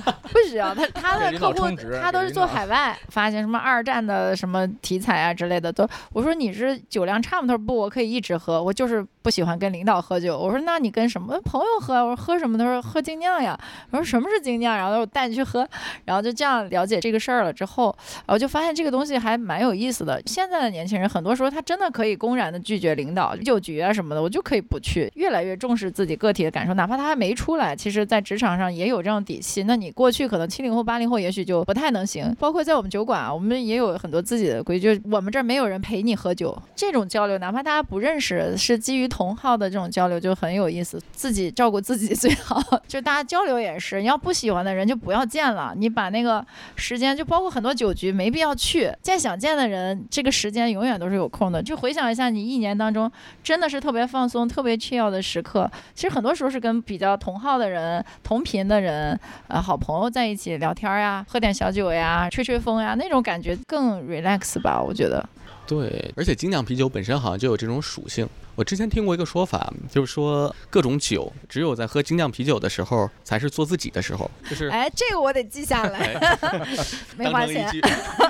[0.30, 1.66] 不需要，他 他的客户
[2.00, 5.88] 他都是做海外，发行什么二战的什么题材啊之类的都。
[6.12, 13.58] 我说：“你是酒量差吗？”他说：“不，我可以一直喝，我就是不喜欢跟领导喝酒。”我说：“那你跟什么朋友喝？”我说：“喝什么？”他说：“喝精酿呀。”
[13.90, 15.66] 我说：“什么是精酿？”然后我带你去喝，
[16.04, 17.94] 然后就这样了解这个事儿了之后，
[18.26, 20.20] 我就发现这个东西还蛮有意思的。
[20.26, 25.56] 现在的年轻人很多时候他真的可以公然的拒绝领导酒局啊什么的，我就可以不去，越来越。
[25.62, 29.62] 重视自己个体的感受，哪怕他还没出来，其实，在职场上也有这种底气。
[29.62, 32.34] 那你过去可能七零后、八零后，也许就不太能行。
[32.40, 35.00] 包括在我们酒馆啊，我们也有很多自己的规矩。
[35.08, 41.00] 我们这儿没有人陪你喝酒，这种交流，哪怕大家不认识，是基于同好的这种交流，就很有意思。
[41.12, 44.00] 自己照顾自己最好， 就大家交流也是。
[44.00, 46.44] 你要不喜欢的人就不要见了，你把那个
[46.74, 51.62] 时间，就包括很多酒局，没必要去见想见的人，这个时间永远都是有空的。
[51.62, 53.08] 就回想一下，你一年当中
[53.44, 55.51] 真的是特别放松、特别 chill 的时刻。
[55.52, 65.28] 课其实很多时候是跟比较同号的人、同频的人，呃，好朋友在一起聊天呀，喝点小酒呀，吹吹风呀，那种感觉更 relax 吧，我觉得。
[65.66, 68.26] 对，而且精酿啤酒本身好像就有这种属性。
[68.54, 74.30] 我之前听过一个说法，就是说各种酒只有在喝精酿啤酒的时候，才是做自己的时候。
[74.48, 76.38] 就是哎，这个我得记下来，
[77.16, 77.66] 没花钱，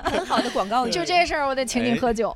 [0.05, 0.91] 很好的广告语。
[0.95, 2.33] 就这事儿，我得请你喝酒。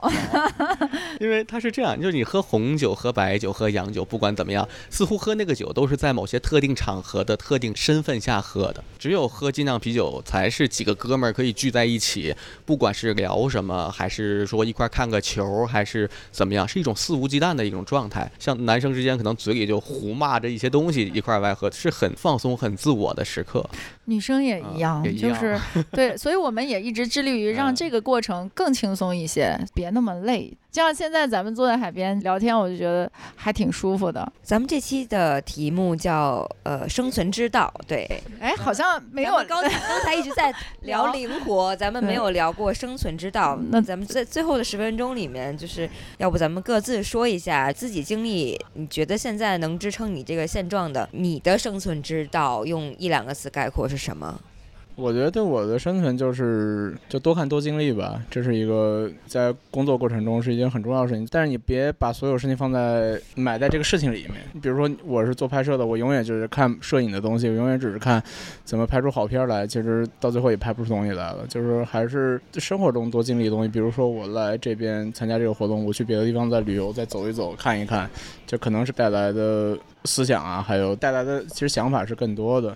[1.20, 8.82] 因为它是这样，就是你喝红酒、喝白酒、喝洋酒，不管怎么样，似乎喝那个酒都是在某些特定场合的特定身份下喝的。
[8.98, 17.75] 只有喝精酿啤酒，才是几个哥们儿可以聚在一起，不管是聊什么，还是说一块看个球，还是怎么样，是一种肆无忌惮的一个。
[17.76, 23.68] 种状态，像男生之间可能嘴里就胡骂着一些东西，一块儿外喝，是很放松、很自我的时刻。
[24.06, 25.58] 女生也一样，就是
[25.92, 30.56] 对，所以我们也一直致力于让这个过程更轻松一些，别那么累。
[30.76, 34.30] 就像现在咱们坐在海边聊天，我就觉得还挺舒服的。
[34.42, 38.06] 咱们这期的题目叫呃生存之道，对，
[38.38, 43.58] 哎，好像没有刚才刚才一直在聊灵活，咱们没有 聊过生存之道。
[43.70, 54.38] 那咱们在最后的十分钟里面，就是要不咱们各自说一下自己经历，你觉得现在能支撑你这个现状的，你的生存之道，用一两个词概括是什么？
[54.96, 61.28] 我觉得对我的生存就是就多看多经历吧，这是一个在工作过程中是一件很重要的事情。
[61.30, 64.36] 但是你别把所有事情放在埋在这个事情里面。
[64.62, 68.22] 比如说我是做拍摄的，我永远就是看摄影的东西，我永远只是看
[68.64, 69.66] 怎么拍出好片来。
[69.66, 71.44] 其实到最后也拍不出东西来了。
[71.46, 73.68] 就是还是生活中多经历的东西。
[73.68, 78.08] 比如说我来这边参加这个活动，我去别的地方再旅游，再走一走，看一看，
[78.46, 82.74] 就可能是带来的思想啊，还有带来的其实想法是更多的。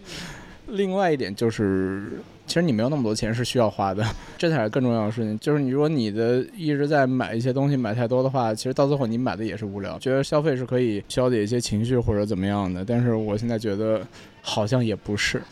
[0.70, 4.04] 另外一点就是，其实你没有那么多钱是需要花的，
[4.38, 5.38] 这才是更重要的事情。
[5.38, 9.98] 就是你如果你的一直在买一些东西买太多的话，其实到最后你买的也是无聊。
[9.98, 14.06] 觉得消费是可以消解一些情绪或者怎么样的，但是我现在觉得
[14.42, 15.42] 好像也不是。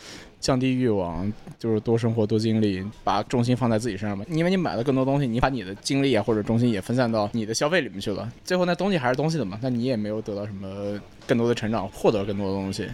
[0.41, 4.25] 降低欲望，就是多生活、多经历，把重心放在自己身上吧。
[4.31, 10.97] 因为你买了更多东西，你把你的精力啊或者重心也分散到你的消费里面去了，最后那东西还是东西的嘛，那你也没有得到什么
[11.27, 12.87] 更多的成长，获得更多的东西。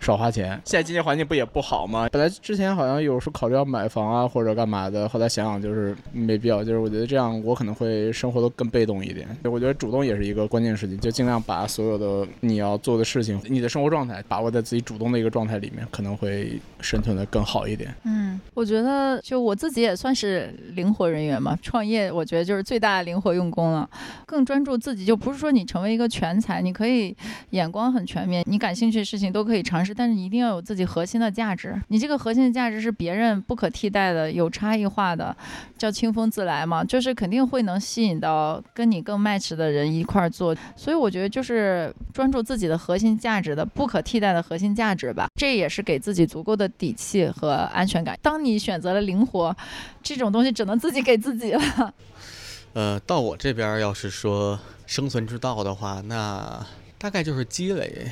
[0.00, 2.08] 少花钱，现在经济环境不也不好吗？
[2.10, 9.26] 本来之前好像有时候考虑要买房啊或者干嘛的，后来想想就是没必要，就是我觉得这样我可能会生活的更被动一点。
[9.44, 17.92] 我觉得主动也是一个关键事情，就尽量把所有的你要做的事情、你的生活状态把握在自己主动的一个状态里面，可能会生存的更好一点。
[18.04, 23.88] 嗯，我觉得就我自己也算是灵活人员嘛，创业我觉得就是最大的灵活用功了，
[24.24, 27.14] 更专注自己，就不是说你成为一个全才，你可以
[27.50, 29.87] 眼光很全面，你感兴趣的事情都可以尝试。
[29.94, 35.36] 但是你一定要有自己核心的价值，你这个核心的价值是别人不可替代的、有差异化的，
[35.76, 40.56] 叫清风自来嘛，就是肯定会能吸引到跟你更 match 的人一块儿做。
[40.76, 48.18] 所以我觉得就是专注自己的核心价值的不可替代的核心价值吧，这也是给自己足够的底气和安全感。
[48.22, 49.56] 当你选择了灵活，
[50.02, 51.94] 这种东西只能自己给自己了。
[52.74, 56.64] 呃，到我这边要是说生存之道的话，那
[56.98, 58.06] 大概就是积累。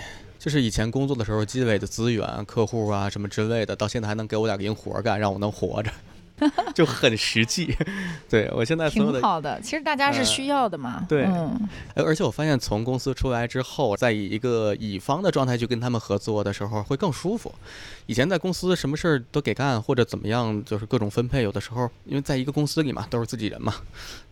[0.47, 5.90] 就是以前工作的时候积累的资源、客户啊什么之类的，到现在还能给我点零活干，让我能活着，
[6.72, 7.76] 就很实际。
[8.30, 11.05] 对我现在所有的挺好的，其实大家是需要的嘛。
[11.09, 17.53] 对嗯，呃而且我发现从公司出来之后，在以一个乙方的状态去跟他们合作的时候，会更舒服。
[18.07, 23.74] 以前在公司什么事儿都给干，或者怎么样，就是各种分配，有的时候因为在一个公司里嘛，都是自己人嘛，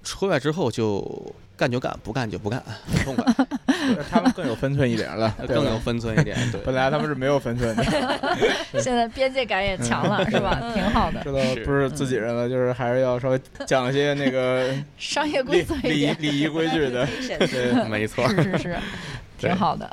[0.03, 3.35] 出来之后就干就干，不干就不干，很痛快，
[4.11, 6.37] 他们更有分寸一点了， 更有分寸一点。
[6.53, 7.85] 对， 本来他们是没有分寸的，
[8.81, 10.73] 现在边界感也强了，是吧？
[10.73, 17.07] 挺好的，知道不是自己人了，就是还是要稍微讲一些那个商业规礼则一礼仪点，礼仪规矩的。
[17.39, 18.29] 对，没错。
[18.29, 18.79] 是是是，对
[19.45, 19.87] 挺好的。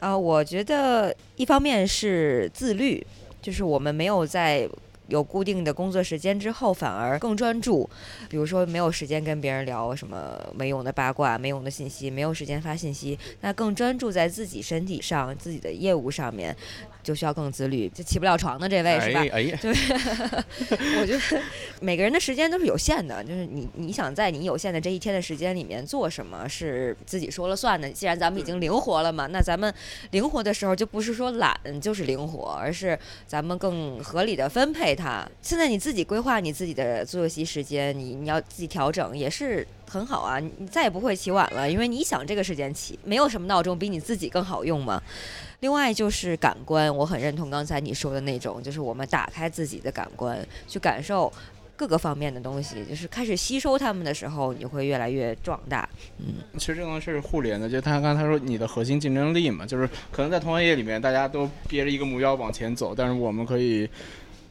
[0.00, 3.04] 啊、 我觉得一方面是自律，
[3.40, 4.68] 就是我们没有在
[5.08, 7.88] 有固定的工作时间之后，反而更专注。
[8.28, 16.54] 比如说，没有时间跟别人聊什么没用的八卦、没用的信息，没有时间发信息，那更专注在自己身体上、自己的业务上面，
[17.06, 17.88] 就需要更自律。
[17.90, 19.20] 就起不了床的这位是吧？
[19.20, 19.58] 哎哎呀，
[21.00, 21.42] 我觉得
[21.80, 27.88] 每个人的时间都是有限的，就是你你想在你有限的这一天的时间里面做什么是自己说了算的。
[27.88, 29.72] 既然咱们已经灵活了嘛，那咱们
[30.10, 32.98] 灵活的时候就不是说懒就是灵活，而是
[33.28, 35.24] 咱们更合理的分配它。
[35.40, 39.64] 现在你自己规划你自己的作息时间，你你要自己调整也是。
[39.88, 45.02] 很好啊，你再也不会起晚了，因为你想这个时间起，没有什么闹钟比你自己更好用嘛。
[45.60, 51.32] 另外就是感官，我很认同刚才你说的那种，就是我们打开自己的感官，去感受
[51.76, 55.88] 各个方面的东西，就是开始吸收它们的时候，你会越来越壮大。
[56.18, 63.88] 嗯，其实这个东西是互联的，就他刚才说你的核心竞争力嘛，就是可能在同行业里面大家都憋着一个目标往前走，但是我们可以。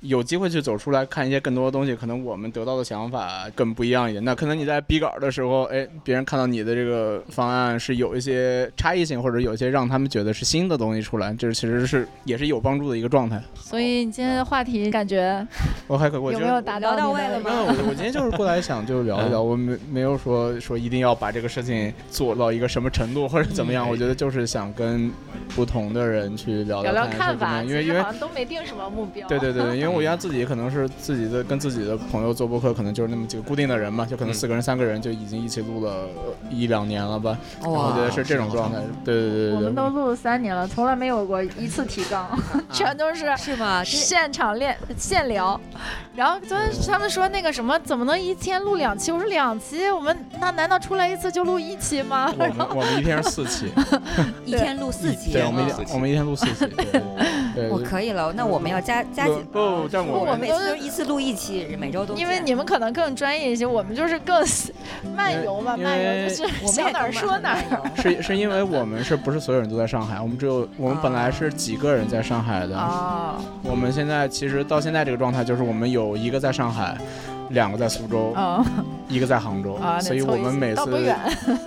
[0.07, 4.23] 有机会去走出来看一些更多的东西，可能我们得到的想法更不一样一点。
[4.23, 13.41] 那可能你在逼稿的时候，哎，别人看到你的这个方案是有一些差异性，或者有一些让他们觉得是新的东西出来，这其实是也是有帮助的一个状态。
[13.55, 15.45] 所以你今天的话题感觉
[15.87, 25.11] 我还可我觉得有没有达到聊到位了吗没有，我我今天就是过来想就聊一聊， 我没没有说说一定要把这个事情做到一个什么程度或者怎么样，嗯我觉得就是想跟
[25.55, 29.27] 不同的人去聊聊聊看是看法，因为因为好像都没定什么目标。
[29.27, 36.07] 对对对， 因为我原来自己可能是自己的跟自己的朋友做播客，可能就是那么几个固定的人嘛，就可能嗯四个人、三个人就已经一起录了
[36.49, 37.37] 一两年了吧。
[37.61, 38.79] 然后我觉得是这种状态。
[39.05, 39.61] 对对对我对我。
[39.61, 42.27] 们都录了三年了，从来没有过一次提纲，
[42.73, 43.81] 全都是是吗？
[43.85, 45.59] 现场练现聊。
[46.13, 49.13] 然后昨天他们说那个什么，怎么能一天录两期？
[49.13, 52.29] 我说两期，我们那难道出来一次就录一期吗？
[52.37, 53.71] 我们我们一天是四期，
[54.45, 56.65] 一天录四期，对，我们一天我们一天录四期，
[57.55, 57.85] 对我。
[57.85, 59.35] 可以了，那我们要加加紧。
[59.51, 59.59] 不不，
[59.91, 64.43] 但我每次都是一次录一期，每周都因为你们可能更专业一些，我们就是更
[65.15, 67.81] 漫游嘛，漫游就是想哪儿说哪儿。
[68.01, 70.19] 是是因为我们是不是所有人都在上海？
[70.21, 76.97] 我们只有我们本来是几个人在上海的，哦我们现在其实到现在这个状态，就是我们有一个在上海，
[77.49, 78.63] 两个在苏州，哦
[79.07, 80.83] 一个在杭州，啊，所以我们每次，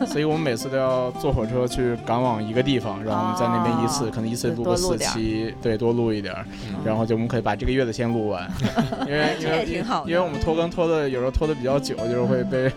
[0.07, 6.35] 所以我们每次都要坐火车去赶往一个地方，然后我们在那边一次，哦可能一次录个四期，对，多录一点，
[6.67, 8.51] 嗯然后就我们可以把这个月的先录完，
[9.07, 12.69] 因为因为挺好因为我们拖更拖的有时候拖的比较久，就是会被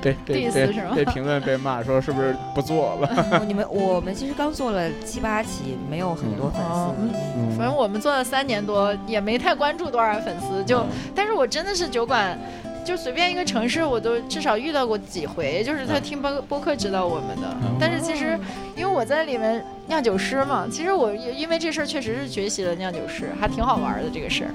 [0.00, 7.16] 被被被被评论被骂说是不是不做了， 哦你们我们其实刚做了七八期，没有很多粉哦丝。
[7.36, 10.84] 嗯反正我们做了三年多，也没太关注多少粉丝，就，
[11.14, 12.38] 但是我真的是酒馆。
[12.86, 17.48] 就随便一个城市，我都至少遇到过几回，就是他听播播客知道我们的。
[17.62, 18.38] 嗯但是其实，
[18.76, 24.50] 因为我在里面酿酒师嘛，其实我也因为这事儿确实是学习了酿酒师，还挺好玩的这个事儿。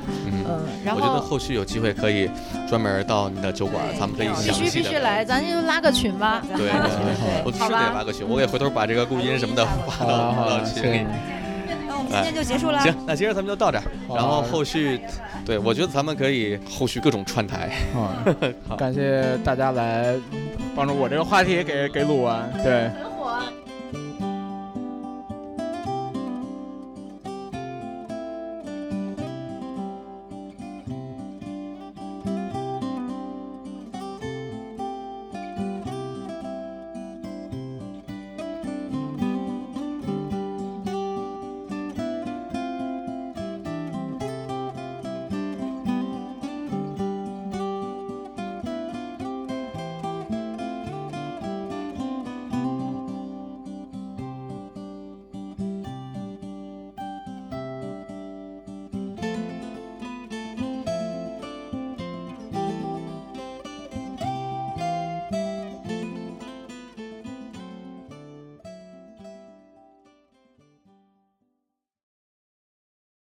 [0.47, 0.63] 嗯。
[0.83, 2.29] 然后我觉得后后续有机会可以
[2.67, 6.41] 专门到你的酒馆，咱们可以必须必须来，咱就拉个群吧。
[6.57, 6.71] 对 对
[7.45, 11.05] 我是得拉个群，我给回头把这个录音什么的发到群里
[12.11, 12.79] 今天就结束了。
[12.81, 14.99] 行，那今儿咱们就到这儿，然后后续，
[15.45, 17.71] 对我觉得咱们可以后续各种串台。
[17.95, 20.15] 啊，感谢大家来
[20.75, 22.89] 帮助我这个话题给给录完，对。